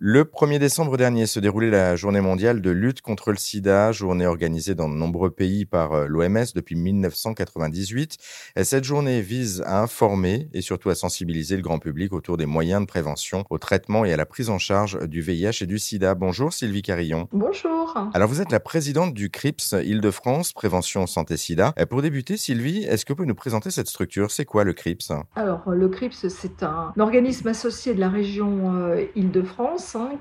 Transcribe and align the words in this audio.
Le 0.00 0.22
1er 0.22 0.60
décembre 0.60 0.96
dernier 0.96 1.26
se 1.26 1.40
déroulait 1.40 1.70
la 1.70 1.96
journée 1.96 2.20
mondiale 2.20 2.60
de 2.60 2.70
lutte 2.70 3.00
contre 3.00 3.32
le 3.32 3.36
sida, 3.36 3.90
journée 3.90 4.26
organisée 4.26 4.76
dans 4.76 4.88
de 4.88 4.94
nombreux 4.94 5.30
pays 5.30 5.64
par 5.64 5.92
euh, 5.92 6.06
l'OMS 6.06 6.44
depuis 6.54 6.76
1998. 6.76 8.16
cette 8.62 8.84
journée 8.84 9.20
vise 9.22 9.60
à 9.66 9.82
informer 9.82 10.50
et 10.54 10.60
surtout 10.60 10.90
à 10.90 10.94
sensibiliser 10.94 11.56
le 11.56 11.62
grand 11.62 11.80
public 11.80 12.12
autour 12.12 12.36
des 12.36 12.46
moyens 12.46 12.82
de 12.82 12.86
prévention, 12.86 13.42
au 13.50 13.58
traitement 13.58 14.04
et 14.04 14.12
à 14.12 14.16
la 14.16 14.24
prise 14.24 14.50
en 14.50 14.58
charge 14.58 15.00
du 15.08 15.20
VIH 15.20 15.62
et 15.62 15.66
du 15.66 15.80
sida. 15.80 16.14
Bonjour 16.14 16.52
Sylvie 16.52 16.82
Carillon. 16.82 17.26
Bonjour. 17.32 17.98
Alors 18.14 18.28
vous 18.28 18.40
êtes 18.40 18.52
la 18.52 18.60
présidente 18.60 19.14
du 19.14 19.30
CRIPS 19.30 19.74
Île-de-France, 19.84 20.52
Prévention 20.52 21.08
Santé 21.08 21.36
Sida. 21.36 21.74
Pour 21.90 22.02
débuter, 22.02 22.36
Sylvie, 22.36 22.84
est-ce 22.84 23.04
que 23.04 23.14
vous 23.14 23.16
pouvez 23.16 23.28
nous 23.28 23.34
présenter 23.34 23.72
cette 23.72 23.88
structure? 23.88 24.30
C'est 24.30 24.44
quoi 24.44 24.62
le 24.62 24.74
CRIPS? 24.74 25.10
Alors 25.34 25.68
le 25.68 25.88
CRIPS, 25.88 26.28
c'est 26.28 26.62
un 26.62 26.92
organisme 26.98 27.48
associé 27.48 27.94
de 27.94 28.00
la 28.00 28.10
région 28.10 28.94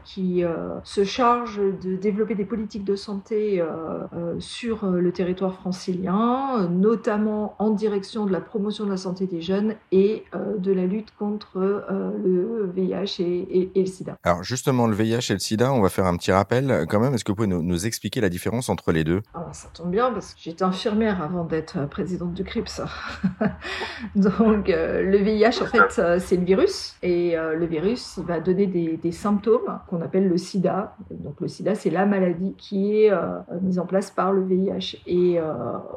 qui 0.03 0.43
euh, 0.43 0.79
se 0.83 1.03
charge 1.03 1.57
de 1.57 1.95
développer 1.95 2.35
des 2.35 2.45
politiques 2.45 2.83
de 2.83 2.95
santé 2.95 3.59
euh, 3.59 3.65
euh, 4.13 4.35
sur 4.39 4.85
le 4.85 5.11
territoire 5.11 5.53
francilien, 5.53 6.67
notamment 6.69 7.55
en 7.59 7.71
direction 7.71 8.25
de 8.25 8.31
la 8.31 8.41
promotion 8.41 8.85
de 8.85 8.91
la 8.91 8.97
santé 8.97 9.25
des 9.27 9.41
jeunes 9.41 9.75
et 9.91 10.23
de 10.57 10.71
la 10.71 10.85
lutte 10.85 11.13
contre 11.17 11.59
le 12.23 12.71
VIH 12.73 13.21
et, 13.21 13.71
le 13.75 13.85
sida. 13.85 14.17
Alors 14.23 14.43
justement, 14.43 14.87
le 14.87 14.95
VIH 14.95 15.31
et 15.31 15.33
le 15.33 15.39
sida, 15.39 15.73
on 15.73 15.81
va 15.81 15.89
faire 15.89 16.05
un 16.05 16.15
petit 16.17 16.31
rappel 16.31 16.85
quand 16.89 16.99
même. 16.99 17.13
Est-ce 17.13 17.23
que 17.23 17.31
vous 17.31 17.35
pouvez 17.35 17.47
nous, 17.47 17.85
expliquer 17.85 18.21
la 18.21 18.29
différence 18.29 18.69
entre 18.69 18.91
les 18.91 19.03
deux? 19.03 19.21
Alors 19.33 19.53
ça 19.53 19.69
tombe 19.73 19.91
bien 19.91 20.11
parce 20.11 20.33
que 20.33 20.39
j'étais 20.41 20.63
infirmière 20.63 21.21
avant 21.21 21.43
d'être 21.43 21.87
présidente 21.89 22.33
du 22.33 22.43
CRIPS. 22.43 22.81
Donc 24.15 24.67
le 24.67 25.17
VIH, 25.17 25.61
en 25.61 25.65
fait, 25.65 26.19
c'est 26.19 26.37
le 26.37 26.45
virus 26.45 26.95
et 27.01 27.35
le 27.35 27.65
virus, 27.65 28.15
il 28.17 28.23
va 28.23 28.39
donner 28.39 28.67
des 28.67 29.11
symptômes 29.11 29.56
qu'on 29.87 30.01
appelle 30.01 30.27
le 30.27 30.37
sida. 30.37 30.95
Donc 31.11 31.41
le 31.41 31.47
sida, 31.47 31.75
c'est 31.75 31.89
la 31.89 32.05
maladie 32.05 32.53
qui 32.57 33.01
est 33.01 33.11
euh, 33.11 33.39
mise 33.61 33.79
en 33.79 33.85
place 33.85 34.11
par 34.11 34.33
le 34.33 34.43
VIH. 34.43 34.97
Et 35.05 35.39
euh, 35.39 35.43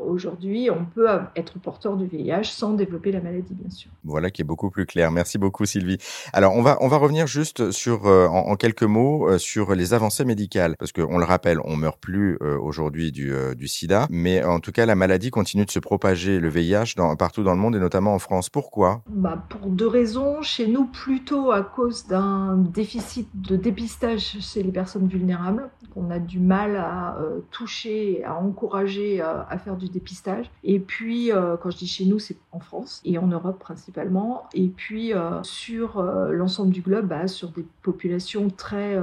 aujourd'hui, 0.07 0.71
on 0.71 0.85
peut 0.85 1.09
être 1.37 1.59
porteur 1.59 1.97
du 1.97 2.07
VIH 2.07 2.45
sans 2.45 2.75
développer 2.75 3.13
la 3.13 3.21
maladie, 3.21 3.55
bien 3.55 3.71
sûr. 3.71 3.91
Voilà 4.05 4.31
qui 4.31 4.43
est 4.43 4.45
beaucoup 4.45 4.71
plus 4.71 4.87
clair. 4.87 5.11
Merci 5.11 5.39
beaucoup, 5.39 5.65
Sylvie. 5.65 5.99
Alors, 6.33 6.55
on 6.55 6.63
va, 6.63 6.77
on 6.81 6.89
va 6.89 6.97
revenir 6.97 7.27
juste 7.27 7.71
sur, 7.71 8.07
euh, 8.07 8.27
en, 8.27 8.57
quelques 8.57 8.83
mots, 8.83 9.39
sur 9.39 9.75
les 9.75 9.95
avancées 9.95 10.25
médicales. 10.25 10.77
Parce 10.79 10.93
qu'on 10.93 11.19
le 11.19 11.25
rappelle, 11.25 11.59
on 11.65 11.77
meurt 11.77 11.99
plus 12.01 12.39
aujourd'hui 12.41 13.13
du, 13.13 13.33
du 13.57 13.69
sida. 13.69 14.07
Mais 14.11 14.43
en 14.45 14.61
tout 14.61 14.73
cas, 14.73 14.87
la 14.87 14.95
maladie 14.95 15.31
continue 15.31 15.65
de 15.65 15.71
se 15.71 15.79
propager, 15.79 16.41
le 16.41 16.49
VIH, 16.49 16.95
dans, 16.97 17.15
partout 17.17 17.43
dans 17.43 17.53
le 17.53 17.59
monde 17.59 17.77
et 17.77 17.81
notamment 17.81 18.15
en 18.15 18.19
France. 18.19 18.51
Pourquoi? 18.51 19.03
Bah, 19.09 19.45
Pour 19.49 19.69
deux 19.69 19.87
raisons. 19.87 20.43
Chez 20.43 20.67
nous, 20.67 20.87
plutôt 20.87 21.53
à 21.53 21.63
cause 21.63 22.07
d'un 22.07 22.57
déficit 22.57 23.29
de 23.51 23.57
dépistage 23.57 24.37
chez 24.41 24.63
les 24.63 24.71
personnes 24.71 25.09
vulnérables, 25.09 25.71
qu'on 25.93 26.09
a 26.11 26.21
du 26.21 26.39
mal 26.39 26.77
à 26.77 27.17
euh, 27.19 27.41
toucher, 27.51 28.23
à 28.25 28.37
encourager 28.37 29.21
euh, 29.21 29.43
à 29.51 29.59
faire 29.59 29.77
du 29.77 29.89
dépistage. 29.89 30.49
Et 30.63 30.79
puis, 30.79 31.33
euh, 31.33 31.57
quand 31.57 31.71
je 31.71 31.79
dis 31.79 31.89
chez 31.89 32.05
nous, 32.05 32.21
c'est 32.21 32.37
en 32.53 32.61
France 32.61 33.01
et 33.05 33.19
en 33.19 33.27
Europe 33.27 33.59
principalement. 33.59 34.45
Et 34.55 34.69
puis, 34.69 35.13
sur 35.43 36.03
l'ensemble 36.03 36.71
du 36.71 36.81
globe, 36.81 37.07
bah, 37.07 37.27
sur 37.27 37.51
des 37.51 37.65
populations 37.83 38.51
très 38.51 38.99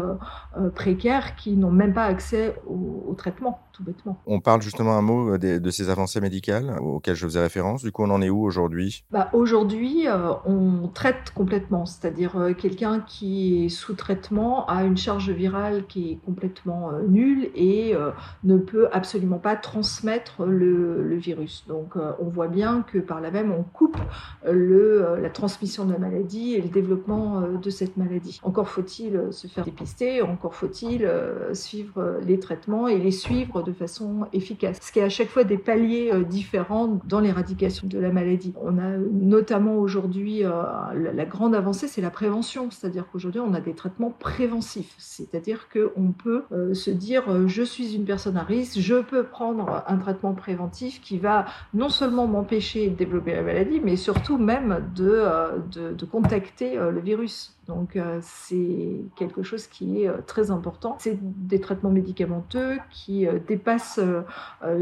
précaires 0.76 1.36
qui 1.36 1.56
n'ont 1.56 1.72
même 1.72 1.94
pas 1.94 2.06
accès 2.06 2.56
au, 2.67 3.14
traitement, 3.17 3.59
tout 3.73 3.84
bêtement. 3.84 4.17
On 4.26 4.39
parle 4.39 4.61
justement 4.61 4.98
un 4.98 5.02
mot 5.02 5.38
de, 5.38 5.70
ces 5.70 5.89
avancées 5.89 6.22
médicales 6.22 6.78
auxquelles 6.80 7.16
je 7.16 7.26
faisais 7.26 7.42
référence. 7.42 7.84
Du 7.84 7.92
coup, 7.92 8.04
on 8.04 8.09
en 8.09 8.22
est 8.22 8.30
où 8.30 8.44
aujourd'hui? 8.44 9.04
Bah, 9.11 9.30
Aujourd'hui, 9.34 10.06
on 10.45 10.89
traite 10.94 11.32
complètement, 11.34 11.86
c'est-à-dire 11.86 12.54
quelqu'un 12.58 13.00
qui 13.00 13.66
est 13.66 13.70
sous 13.70 13.94
traitement 13.94 14.36
a 14.67 14.83
une 14.83 14.97
charge 14.97 15.30
virale 15.30 15.85
qui 15.88 16.11
est 16.11 16.16
complètement 16.25 16.91
euh, 16.91 17.02
nulle 17.07 17.49
et 17.55 17.95
euh, 17.95 18.11
ne 18.43 18.57
peut 18.57 18.88
absolument 18.91 19.39
pas 19.39 19.55
transmettre 19.55 20.45
le, 20.45 21.16
virus. 21.17 21.66
Donc 21.67 21.95
euh, 21.95 22.11
on 22.19 22.25
voit 22.25 22.47
bien 22.47 22.83
que 22.83 22.99
par 22.99 23.21
là 23.21 23.31
même 23.31 23.52
on 23.52 23.64
coupe 23.64 23.97
la 24.45 25.30
transmission 25.30 25.86
de 25.86 25.93
la 25.93 25.97
maladie 25.97 26.53
et 26.53 26.61
le 26.61 26.70
développement 26.70 27.42
de 27.42 27.70
cette 27.70 27.97
maladie. 27.97 28.39
Encore 28.43 28.70
faut-il 28.70 29.20
se 29.31 29.47
faire 29.47 29.65
dépister, 29.65 30.21
encore 30.21 30.53
faut-il 30.53 31.09
suivre 31.53 32.20
les 32.26 32.39
traitements 32.39 32.87
et 32.87 32.99
les 32.99 33.11
suivre 33.11 33.64
de 33.64 33.73
façon 33.73 34.27
efficace. 34.31 34.77
Ce 34.81 34.92
qui 34.92 34.99
est 34.99 35.03
à 35.03 35.09
chaque 35.09 35.30
fois 35.30 35.43
des 35.43 35.58
paliers 35.58 36.11
différents 36.30 36.99
dans 37.05 37.20
l'éradication 37.20 37.87
de 37.87 37.97
la 37.97 38.11
maladie. 38.11 38.53
On 38.61 38.77
a 38.77 38.97
notamment 39.11 39.77
aujourd'hui 39.77 40.43
la 40.43 41.26
grande 41.26 41.55
avancée, 41.55 41.87
c'est 41.87 42.02
la 42.02 42.11
prévention, 42.11 42.70
c'est-à-dire 42.70 43.05
qu'aujourd'hui 43.11 43.42
on 43.42 43.53
a 43.53 43.61
des 43.61 43.73
traitements 43.73 44.14
préventifs 44.27 44.95
c'est-à-dire 45.17 45.67
qu'on 45.70 46.11
peut 46.11 46.43
euh, 46.52 46.73
se 46.73 46.92
dire 46.92 47.23
euh, 47.27 47.48
je 47.48 47.64
suis 47.64 47.95
une 47.95 48.05
personne 48.05 48.38
à 48.38 48.43
risque, 48.43 48.80
je 48.80 49.02
peux 49.02 49.23
prendre 49.23 49.83
un 49.88 49.98
traitement 49.98 50.33
préventif 50.33 51.02
qui 51.02 51.17
va 51.17 51.45
non 51.73 51.89
seulement 51.89 52.27
m'empêcher 52.27 52.89
de 52.89 52.95
développer 52.95 53.33
la 53.33 53.42
maladie, 53.42 53.82
mais 53.83 53.95
surtout 53.95 54.38
même 54.38 54.86
de, 54.95 55.10
euh, 55.10 55.58
de 55.73 56.05
contacter 56.05 56.76
le 56.76 56.99
virus. 56.99 57.54
Donc 57.67 57.99
c'est 58.21 59.02
quelque 59.17 59.43
chose 59.43 59.67
qui 59.67 60.04
est 60.04 60.26
très 60.26 60.52
important. 60.52 60.95
C'est 60.99 61.17
des 61.21 61.59
traitements 61.59 61.89
médicamenteux 61.89 62.77
qui 62.89 63.27
dépassent 63.45 63.99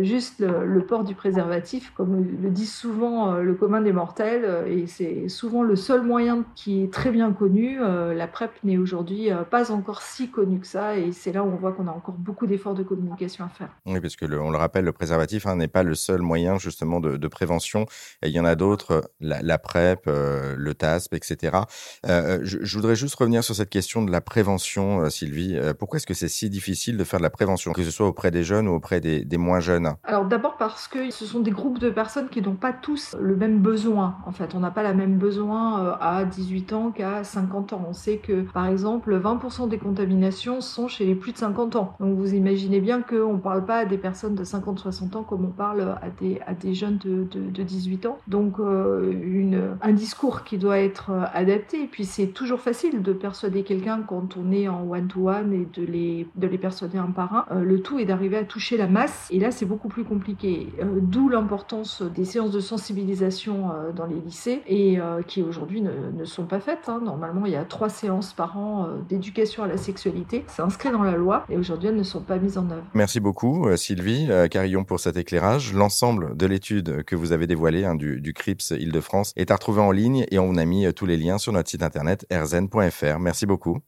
juste 0.02 0.40
le, 0.40 0.86
port 0.86 1.04
du 1.04 1.16
préservatif, 1.16 1.92
comme 1.98 2.24
le, 2.44 2.50
dit 2.52 2.68
souvent 2.68 3.38
le 3.38 3.56
commun 3.56 3.82
des 3.82 3.92
mortels, 3.92 4.68
et 4.68 4.86
c'est 4.86 5.30
souvent 5.30 5.64
le 5.64 5.76
seul 5.76 6.04
moyen 6.04 6.44
qui 6.54 6.84
est 6.84 6.94
très 6.94 7.10
bien 7.10 7.34
connu. 7.34 7.80
la 7.80 8.28
PrEP 8.28 8.52
n'est 8.64 8.78
aujourd'hui 8.78 9.32
pas 9.44 9.72
encore 9.72 10.02
si 10.02 10.30
connue 10.30 10.60
que 10.60 10.68
ça, 10.68 10.98
et 10.98 11.12
c'est 11.12 11.32
là 11.32 11.44
où 11.44 11.48
on 11.48 11.56
voit 11.56 11.72
qu'on 11.72 11.88
a 11.88 11.92
encore 11.92 12.16
beaucoup 12.16 12.48
d'efforts 12.48 12.76
de 12.76 12.84
communication 12.84 13.46
à 13.46 13.50
faire. 13.50 13.70
Oui, 13.86 14.00
parce 14.00 14.16
que 14.16 14.26
on 14.26 14.52
le 14.52 14.58
rappelle, 14.58 14.86
le 14.86 14.94
préservatif 14.94 15.46
hein, 15.48 15.56
n'est 15.56 15.68
pas 15.68 15.84
le 15.84 15.96
seul 15.96 16.22
moyen 16.22 16.58
justement 16.58 17.00
de, 17.00 17.28
prévention. 17.28 17.86
il 18.24 18.30
y 18.30 18.40
en 18.40 18.46
a 18.46 18.56
d'autres, 18.56 19.10
la, 19.20 19.58
PrEP, 19.58 20.06
le 20.06 20.74
TASP, 20.74 21.16
etc. 21.16 21.58
je, 22.04 22.58
je 22.62 22.76
voudrais 22.76 22.96
juste 22.96 23.16
revenir 23.16 23.44
sur 23.44 23.56
cette 23.56 23.70
question 23.70 24.04
de 24.04 24.12
la 24.12 24.22
prévention, 24.22 25.02
euh, 25.02 25.10
Sylvie. 25.10 25.58
Euh, 25.58 25.74
pourquoi 25.74 25.98
est-ce 25.98 26.08
que 26.08 26.14
c'est 26.14 26.28
si 26.28 26.50
difficile 26.50 26.98
de 26.98 27.04
faire 27.04 27.20
de 27.20 27.24
la 27.24 27.30
prévention, 27.30 27.72
que 27.74 27.84
ce 27.84 27.92
soit 27.92 28.08
auprès 28.08 28.32
des 28.32 28.44
jeunes 28.44 28.68
ou 28.68 28.74
auprès 28.74 29.00
des, 29.00 29.38
moins 29.38 29.60
jeunes? 29.60 29.96
Alors 30.04 30.26
d'abord 30.26 30.58
parce 30.58 30.88
que 30.88 31.12
ce 31.12 31.26
sont 31.26 31.40
des 31.40 31.52
groupes 31.52 31.80
de 31.80 31.90
personnes 31.90 32.30
qui 32.30 32.42
n'ont 32.42 32.56
pas 32.56 32.74
tous 32.74 33.16
le 33.20 33.36
même 33.36 33.60
besoin. 33.60 34.18
En 34.26 34.32
fait, 34.32 34.56
on 34.56 34.60
n'a 34.60 34.72
pas 34.72 34.84
la 34.84 34.94
même 34.94 35.18
besoin 35.18 35.86
euh, 35.86 35.96
à 36.00 36.26
18 36.26 36.74
ans 36.74 36.92
qu'à 36.92 37.24
50 37.24 37.74
ans. 37.74 37.86
On 37.88 37.94
sait 37.94 38.18
que, 38.18 38.42
par 38.42 38.68
exemple, 38.68 39.18
20% 39.26 39.70
des 39.70 39.78
contaminations 39.78 40.62
sont 40.62 40.88
chez 40.88 41.06
les 41.06 41.16
plus 41.16 41.32
de 41.32 41.38
50 41.38 41.76
ans. 41.76 41.96
Donc 42.00 42.18
vous 42.18 42.34
imaginez 42.34 42.80
bien 42.80 43.02
qu'on 43.02 43.34
ne 43.34 43.40
parle 43.40 43.66
pas 43.66 43.78
à 43.80 43.86
des 43.86 43.98
personnes 43.98 44.36
de 44.36 44.44
50-60 44.44 45.18
ans 45.18 45.24
comme 45.24 45.46
on 45.46 45.52
parle 45.52 45.98
à 46.02 46.10
des, 46.22 46.40
des 46.62 46.74
jeunes 46.74 46.98
de, 46.98 47.24
de, 47.24 47.64
18 47.64 48.06
ans. 48.06 48.18
Donc 48.28 48.60
une, 48.60 49.78
un 49.82 49.94
discours 49.94 50.44
qui 50.44 50.58
doit 50.58 50.80
être 50.80 51.12
adapté. 51.34 51.84
Et 51.84 51.88
puis 51.88 52.06
c'est 52.06 52.28
toujours 52.28 52.60
facile 52.60 53.02
de 53.02 53.14
persuader 53.14 53.64
quelqu'un 53.64 54.02
quand 54.02 54.38
on 54.38 54.52
est 54.52 54.68
en 54.68 54.88
one-to-one 54.90 55.54
et 55.54 55.68
de 55.74 55.86
les, 55.86 56.28
de 56.36 56.48
les 56.48 56.58
persuader 56.58 56.98
un 56.98 57.12
par 57.12 57.34
un. 57.34 57.46
Euh, 57.52 57.64
le 57.64 57.82
tout 57.82 58.00
est 58.00 58.06
d'arriver 58.06 58.38
à 58.38 58.44
toucher 58.44 58.78
la 58.78 58.88
masse 58.88 59.28
et 59.32 59.40
là 59.40 59.52
c'est 59.52 59.66
beaucoup 59.66 59.88
plus 59.88 60.04
compliqué. 60.04 60.70
Euh, 60.80 61.00
d'où 61.02 61.30
l'importance 61.30 62.02
des 62.02 62.26
séances 62.26 62.52
de 62.52 62.60
sensibilisation 62.60 63.72
euh, 63.72 63.92
dans 63.92 64.06
les 64.06 64.16
lycées 64.16 64.62
et 64.68 64.98
qui 65.28 65.42
aujourd'hui 65.42 65.82
ne, 65.82 66.26
sont 66.26 66.46
pas 66.46 66.60
faites. 66.60 66.88
Hein. 66.90 67.02
Normalement 67.04 67.46
il 67.46 67.52
y 67.52 67.56
a 67.56 67.64
trois 67.64 67.90
séances 67.90 68.34
par 68.34 68.58
an 68.58 68.88
d'éducation 69.16 69.64
à 69.64 69.68
la 69.68 69.78
sexualité. 69.78 70.46
C'est 70.48 70.62
inscrit 70.62 70.92
dans 70.92 71.04
la 71.04 71.16
loi 71.16 71.46
et 71.50 71.58
aujourd'hui 71.58 71.90
elles 71.90 71.96
ne 71.96 72.04
sont 72.04 72.22
pas 72.22 72.38
mises 72.38 72.58
en 72.58 72.70
œuvre. 72.70 72.84
Merci 72.94 73.20
beaucoup 73.20 73.68
Sylvie 73.76 74.30
Carillon 74.52 74.84
pour 74.84 75.00
cet 75.00 75.18
éclairage. 75.18 75.74
L'ensemble 75.74 76.36
de 76.38 76.46
l'étude 76.46 77.04
que 77.04 77.16
vous 77.16 77.32
avez 77.32 77.48
dévoilée 77.48 77.86
hein, 77.86 77.96
du, 77.96 78.34
CRIPS 78.34 78.72
Île-de-France 78.72 79.34
est 79.36 79.52
à 79.52 79.56
retrouver 79.56 79.82
en 79.82 79.92
ligne 79.92 80.26
et 80.32 80.40
on 80.40 80.56
a 80.56 80.66
mis 80.66 80.92
tous 80.94 81.06
les 81.06 81.18
liens 81.18 81.38
sur 81.38 81.52
notre 81.52 81.70
site 81.70 81.84
internet 81.84 82.26
rzn.fr. 82.32 83.20
Merci 83.20 83.46
beaucoup. 83.46 83.80